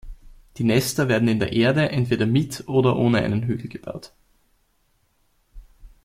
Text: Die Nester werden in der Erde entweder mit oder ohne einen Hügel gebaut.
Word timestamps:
Die 0.57 0.63
Nester 0.63 1.09
werden 1.09 1.27
in 1.27 1.37
der 1.37 1.53
Erde 1.53 1.89
entweder 1.91 2.25
mit 2.25 2.67
oder 2.67 2.95
ohne 2.95 3.19
einen 3.19 3.43
Hügel 3.43 3.67
gebaut. 3.69 4.11